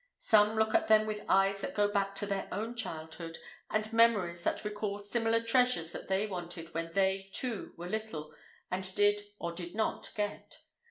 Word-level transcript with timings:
Some 0.17 0.55
look 0.57 0.73
at 0.73 0.87
them 0.87 1.05
with 1.05 1.23
eyes 1.29 1.61
that 1.61 1.75
go 1.75 1.87
back 1.87 2.15
to 2.15 2.25
their 2.25 2.47
own 2.51 2.73
childhood, 2.75 3.37
and 3.69 3.93
memories 3.93 4.43
that 4.43 4.65
recall 4.65 4.97
similar 4.97 5.43
treasures 5.43 5.91
that 5.91 6.07
they 6.07 6.25
wanted 6.25 6.73
when 6.73 6.91
they, 6.93 7.29
too, 7.33 7.75
were 7.77 7.87
little, 7.87 8.33
and 8.71 8.95
did—or 8.95 9.51
did 9.51 9.75
not—get. 9.75 10.63